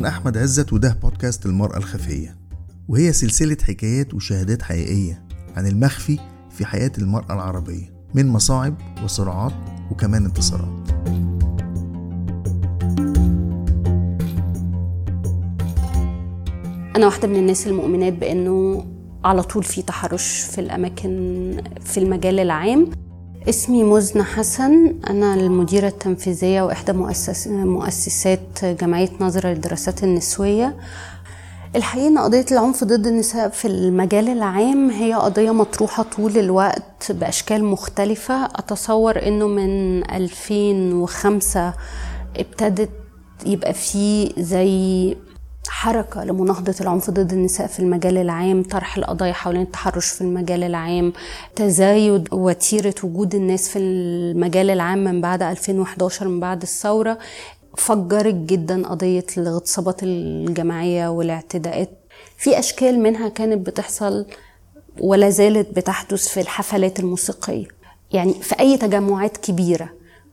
أنا 0.00 0.08
أحمد 0.08 0.38
عزت 0.38 0.72
وده 0.72 0.98
بودكاست 1.02 1.46
المرأة 1.46 1.76
الخفية 1.76 2.36
وهي 2.88 3.12
سلسلة 3.12 3.56
حكايات 3.62 4.14
وشهادات 4.14 4.62
حقيقية 4.62 5.22
عن 5.56 5.66
المخفي 5.66 6.18
في 6.50 6.64
حياة 6.64 6.92
المرأة 6.98 7.34
العربية 7.34 7.92
من 8.14 8.26
مصاعب 8.28 8.74
وصراعات 9.04 9.52
وكمان 9.90 10.24
انتصارات. 10.24 10.90
أنا 16.96 17.06
واحدة 17.06 17.28
من 17.28 17.36
الناس 17.36 17.66
المؤمنات 17.66 18.12
بأنه 18.12 18.84
على 19.24 19.42
طول 19.42 19.62
في 19.62 19.82
تحرش 19.82 20.40
في 20.40 20.60
الأماكن 20.60 21.10
في 21.80 21.98
المجال 21.98 22.38
العام. 22.38 22.90
اسمي 23.48 23.84
مزنة 23.84 24.22
حسن. 24.24 24.94
أنا 25.10 25.34
المديرة 25.34 25.88
التنفيذية 25.88 26.62
وإحدى 26.62 26.92
مؤسس 26.92 27.48
مؤسسات 27.48 28.64
جمعية 28.64 29.10
نظرة 29.20 29.48
للدراسات 29.48 30.04
النسوية. 30.04 30.76
الحقيقة 31.76 32.08
إن 32.08 32.18
قضية 32.18 32.46
العنف 32.52 32.84
ضد 32.84 33.06
النساء 33.06 33.48
في 33.48 33.64
المجال 33.68 34.28
العام 34.28 34.90
هي 34.90 35.14
قضية 35.14 35.50
مطروحة 35.50 36.02
طول 36.02 36.38
الوقت 36.38 37.12
بأشكال 37.12 37.64
مختلفة. 37.64 38.44
أتصور 38.44 39.26
إنه 39.26 39.46
من 39.48 40.04
2005 40.10 41.74
ابتدت 42.36 42.90
يبقى 43.46 43.74
في 43.74 44.32
زي 44.38 45.16
حركة 45.80 46.24
لمناهضة 46.24 46.74
العنف 46.80 47.10
ضد 47.10 47.32
النساء 47.32 47.66
في 47.66 47.80
المجال 47.80 48.18
العام 48.18 48.62
طرح 48.62 48.96
القضايا 48.96 49.32
حوالين 49.32 49.62
التحرش 49.62 50.06
في 50.06 50.20
المجال 50.20 50.62
العام 50.64 51.12
تزايد 51.56 52.28
وتيرة 52.32 52.94
وجود 53.04 53.34
الناس 53.34 53.68
في 53.68 53.78
المجال 53.78 54.70
العام 54.70 55.04
من 55.04 55.20
بعد 55.20 55.42
2011 55.42 56.28
من 56.28 56.40
بعد 56.40 56.62
الثورة 56.62 57.18
فجرت 57.76 58.34
جدا 58.34 58.88
قضية 58.88 59.26
الاغتصابات 59.38 60.02
الجماعية 60.02 61.08
والاعتداءات. 61.08 61.90
في 62.36 62.58
أشكال 62.58 62.98
منها 63.02 63.28
كانت 63.28 63.66
بتحصل 63.66 64.26
ولا 65.00 65.30
زالت 65.30 65.76
بتحدث 65.76 66.28
في 66.28 66.40
الحفلات 66.40 67.00
الموسيقية. 67.00 67.66
يعني 68.12 68.32
في 68.34 68.60
أي 68.60 68.76
تجمعات 68.76 69.36
كبيرة 69.36 69.88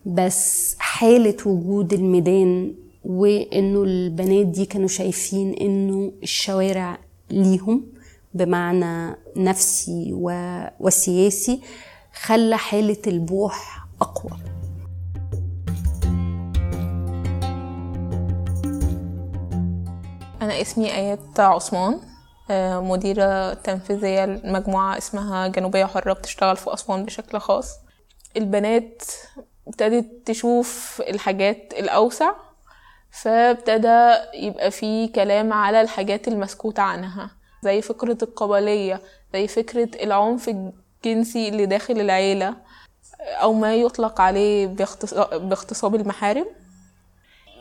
بس 0.05 0.75
حالة 0.79 1.37
وجود 1.45 1.93
الميدان 1.93 2.73
وإنه 3.05 3.83
البنات 3.83 4.45
دي 4.45 4.65
كانوا 4.65 4.87
شايفين 4.87 5.53
إنه 5.53 6.11
الشوارع 6.23 6.97
ليهم 7.31 7.85
بمعنى 8.33 9.15
نفسي 9.35 10.09
و... 10.13 10.31
وسياسي 10.79 11.61
خلى 12.13 12.57
حالة 12.57 13.01
البوح 13.07 13.85
أقوى. 14.01 14.31
أنا 20.41 20.61
اسمي 20.61 20.93
آيات 20.95 21.39
عثمان 21.39 21.99
مديرة 22.83 23.53
تنفيذية 23.53 24.25
لمجموعة 24.25 24.97
اسمها 24.97 25.47
جنوبية 25.47 25.85
حرة 25.85 26.13
بتشتغل 26.13 26.57
في 26.57 26.73
أسوان 26.73 27.05
بشكل 27.05 27.39
خاص. 27.39 27.71
البنات 28.37 29.03
ابتدت 29.67 30.05
تشوف 30.25 31.01
الحاجات 31.09 31.73
الأوسع 31.79 32.31
فابتدى 33.21 34.13
يبقى 34.33 34.71
في 34.71 35.07
كلام 35.07 35.53
على 35.53 35.81
الحاجات 35.81 36.27
المسكوت 36.27 36.79
عنها 36.79 37.29
زي 37.63 37.81
فكرة 37.81 38.17
القبلية 38.23 39.01
زي 39.33 39.47
فكرة 39.47 39.89
العنف 40.03 40.49
الجنسي 40.49 41.49
اللي 41.49 41.65
داخل 41.65 41.99
العيلة 42.01 42.53
أو 43.19 43.53
ما 43.53 43.75
يطلق 43.75 44.21
عليه 44.21 44.67
باغتصاب 45.31 45.95
المحارم. 45.95 46.45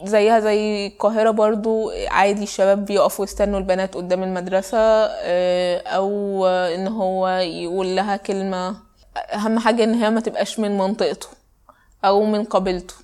زيها 0.05 0.41
زي 0.41 0.87
القاهرة 0.87 1.31
برضو 1.31 1.91
عادي 2.09 2.43
الشباب 2.43 2.84
بيقفوا 2.84 3.25
يستنوا 3.25 3.59
البنات 3.59 3.95
قدام 3.95 4.22
المدرسة 4.22 5.06
أو 5.87 6.47
إن 6.47 6.89
هو 6.89 7.28
يقول 7.28 7.97
لها 7.97 8.16
كلمة 8.16 8.77
أهم 9.33 9.59
حاجة 9.59 9.84
إن 9.84 9.95
هي 9.95 10.11
ما 10.11 10.21
تبقاش 10.21 10.59
من 10.59 10.78
منطقته 10.78 11.28
أو 12.05 12.25
من 12.25 12.45
قبيلته 12.45 12.95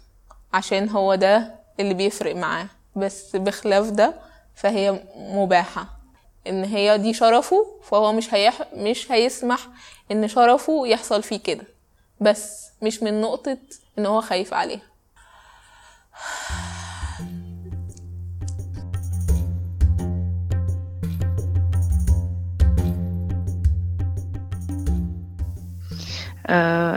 عشان 0.52 0.88
هو 0.88 1.14
ده 1.14 1.61
اللي 1.80 1.94
بيفرق 1.94 2.36
معاه 2.36 2.66
بس 2.96 3.36
بخلاف 3.36 3.90
ده 3.90 4.14
فهي 4.54 5.02
مباحة. 5.16 5.86
إن 6.46 6.64
هي 6.64 6.98
دي 6.98 7.14
شرفه 7.14 7.66
فهو 7.82 8.12
مش 8.12 8.34
هيح... 8.34 8.62
مش 8.74 9.12
هيسمح 9.12 9.68
إن 10.10 10.28
شرفه 10.28 10.86
يحصل 10.86 11.22
فيه 11.22 11.38
كده. 11.38 11.64
بس 12.20 12.70
مش 12.82 13.02
من 13.02 13.20
نقطة 13.20 13.58
إن 13.98 14.06
هو 14.06 14.20
خايف 14.20 14.54
عليها. 14.54 14.92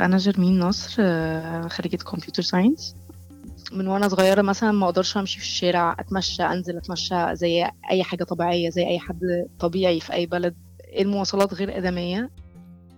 أنا 0.06 0.18
جرمين 0.18 0.60
نصر 0.60 0.92
خريجة 1.70 1.96
كمبيوتر 1.96 2.44
ساينس 2.44 2.96
من 3.76 3.88
وأنا 3.88 4.08
صغيرة 4.08 4.42
مثلا 4.42 4.72
ما 4.72 4.86
أقدرش 4.86 5.18
أمشي 5.18 5.40
في 5.40 5.46
الشارع 5.46 5.96
أتمشى 6.00 6.44
أنزل 6.44 6.78
أتمشى 6.78 7.36
زي 7.36 7.66
أي 7.92 8.04
حاجة 8.04 8.24
طبيعية 8.24 8.70
زي 8.70 8.88
أي 8.88 9.00
حد 9.00 9.20
طبيعي 9.60 10.00
في 10.00 10.14
أي 10.14 10.26
بلد. 10.26 10.56
المواصلات 11.00 11.54
غير 11.54 11.78
آدمية. 11.78 12.32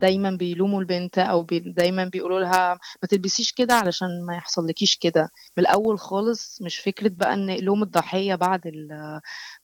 دايما 0.02 0.32
بيلوموا 0.32 0.80
البنت 0.82 1.18
أو 1.18 1.44
بي 1.44 1.60
دايما 1.60 2.06
بيقولوا 2.06 2.40
لها 2.40 2.74
ما 2.74 3.08
تلبسيش 3.10 3.52
كده 3.52 3.74
علشان 3.74 4.26
ما 4.28 4.36
يحصلكيش 4.36 4.98
كده. 4.98 5.30
من 5.58 5.64
الأول 5.64 6.00
خالص 6.00 6.62
مش 6.62 6.78
فكرة 6.78 7.10
بقى 7.16 7.34
إن 7.34 7.56
لوم 7.60 7.84
الضحية 7.84 8.36
بعد 8.36 8.62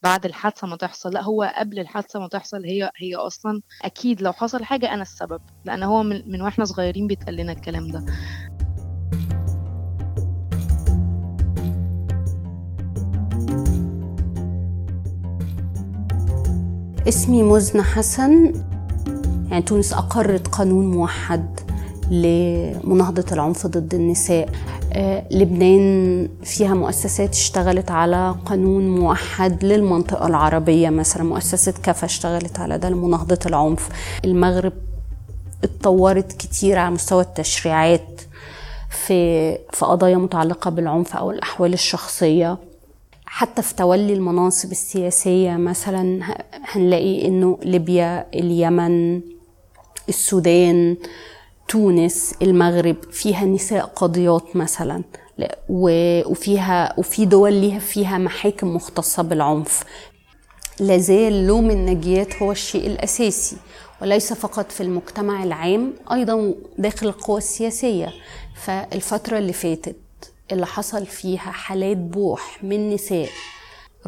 بعد 0.04 0.26
الحادثة 0.26 0.68
ما 0.68 0.76
تحصل 0.76 1.14
لأ 1.14 1.22
هو 1.24 1.54
قبل 1.58 1.80
الحادثة 1.80 2.20
ما 2.20 2.28
تحصل 2.28 2.66
هي 2.66 2.92
هي 2.98 3.16
أصلا 3.16 3.62
أكيد 3.84 4.22
لو 4.22 4.34
حصل 4.34 4.64
حاجة 4.64 4.94
أنا 4.94 5.02
السبب 5.02 5.42
لأن 5.66 5.84
هو 5.84 6.04
من, 6.04 6.32
من 6.32 6.42
وإحنا 6.42 6.66
صغيرين 6.66 7.08
بيتقال 7.08 7.36
لنا 7.36 7.52
الكلام 7.52 7.88
ده. 7.88 8.06
اسمي 17.08 17.44
مزنة 17.44 17.84
حسن. 17.84 18.54
يعني 19.50 19.62
تونس 19.62 19.94
أقرت 19.94 20.48
قانون 20.48 20.92
موحد 20.92 21.60
لمناهضة 22.12 23.26
العنف 23.32 23.68
ضد 23.68 23.94
النساء. 23.94 24.50
آه 24.94 25.24
لبنان 25.32 26.30
فيها 26.44 26.74
مؤسسات 26.74 27.30
اشتغلت 27.30 27.92
على 27.92 28.36
قانون 28.46 29.00
موحد 29.00 29.66
للمنطقة 29.66 30.28
العربية 30.28 30.90
مثلا. 30.90 31.24
مؤسسة 31.24 31.74
كفا 31.84 32.06
اشتغلت 32.06 32.60
على 32.60 32.78
ده 32.78 32.90
لمناهضة 32.90 33.40
العنف. 33.46 33.90
المغرب 34.26 34.74
اتطورت 35.64 36.32
كتير 36.32 36.80
على 36.80 36.94
مستوى 36.94 37.22
التشريعات 37.22 38.22
في 38.90 39.54
في 39.72 39.86
قضايا 39.86 40.18
متعلقة 40.18 40.72
بالعنف 40.72 41.16
أو 41.16 41.32
الأحوال 41.32 41.74
الشخصية. 41.74 42.58
حتى 43.36 43.62
في 43.62 43.76
تولي 43.76 44.14
المناصب 44.14 44.72
السياسية 44.72 45.52
مثلا 45.58 46.20
هنلاقي 46.54 47.26
إنه 47.28 47.60
ليبيا 47.64 48.28
اليمن 48.34 49.22
السودان 50.10 50.98
تونس 51.68 52.34
المغرب 52.42 52.96
فيها 53.12 53.46
نساء 53.46 53.86
قاضيات 53.86 54.56
مثلا 54.56 55.04
وفيها 55.70 57.00
وفي 57.00 57.26
دول 57.26 57.54
ليها 57.54 57.80
فيها 57.80 58.18
محاكم 58.18 58.76
مختصة 58.76 59.24
بالعنف. 59.24 59.84
لازال 60.80 61.48
لوم 61.48 61.72
النجيات 61.72 62.36
هو 62.42 62.52
الشيء 62.52 62.88
الأساسي 62.88 63.58
وليس 64.02 64.34
فقط 64.34 64.72
في 64.72 64.82
المجتمع 64.84 65.44
العام 65.44 65.94
أيضا 66.12 66.54
داخل 66.78 67.08
القوى 67.08 67.38
السياسية. 67.38 68.14
فالفترة 68.56 69.38
اللي 69.38 69.54
فاتت 69.54 69.96
اللي 70.52 70.66
حصل 70.66 71.06
فيها 71.06 71.52
حالات 71.52 71.98
بوح 71.98 72.64
من 72.64 72.90
نساء. 72.94 73.30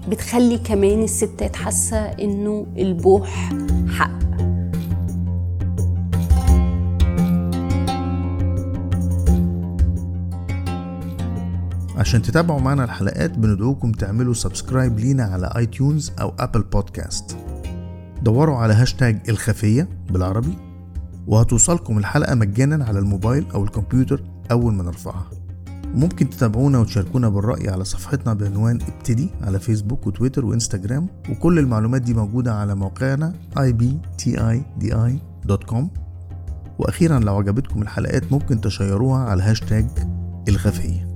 بتخلي 0.08 0.58
كمان 0.58 1.02
الستات 1.02 1.56
حاسة 1.56 1.96
إنه 1.98 2.66
البوح 2.78 3.50
حق. 3.98 4.33
عشان 12.04 12.22
تتابعوا 12.22 12.60
معنا 12.60 12.84
الحلقات 12.84 13.38
بندعوكم 13.38 13.92
تعملوا 13.92 14.34
subscribe 14.34 14.98
لينا 14.98 15.22
على 15.22 15.46
iTunes 15.56 16.12
أو 16.20 16.32
Apple 16.38 16.62
Podcast 16.62 17.36
دوروا 18.22 18.56
على 18.56 18.74
هاشتاج 18.74 19.20
الخفية 19.28 19.88
بالعربي 20.10 20.58
وهتوصلكم 21.26 21.98
الحلقة 21.98 22.34
مجانا 22.34 22.84
على 22.84 22.98
الموبايل 22.98 23.46
أو 23.54 23.64
الكمبيوتر 23.64 24.22
أول 24.50 24.74
ما 24.74 24.82
نرفعها. 24.82 25.30
ممكن 25.94 26.30
تتابعونا 26.30 26.78
وتشاركونا 26.78 27.28
بالرأي 27.28 27.68
على 27.68 27.84
صفحتنا 27.84 28.34
بعنوان 28.34 28.78
ابتدي 28.82 29.30
على 29.42 29.60
فيسبوك 29.60 30.06
وتويتر 30.06 30.44
وإنستجرام 30.44 31.06
وكل 31.30 31.58
المعلومات 31.58 32.02
دي 32.02 32.14
موجودة 32.14 32.54
على 32.54 32.74
موقعنا 32.74 33.34
ibtidi.com 33.58 34.74
وأخيرا 36.78 37.18
لو 37.18 37.36
عجبتكم 37.36 37.82
الحلقات 37.82 38.32
ممكن 38.32 38.60
تشيروها 38.60 39.24
على 39.24 39.42
هاشتاج 39.42 39.86
الخفية. 40.48 41.13